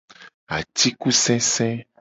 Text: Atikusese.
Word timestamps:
Atikusese. 0.57 1.67